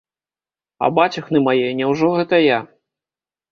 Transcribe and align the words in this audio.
А 0.87 0.89
бацюхны 1.01 1.43
мае, 1.49 1.69
няўжо 1.83 2.11
гэта 2.17 2.43
я? 2.47 2.59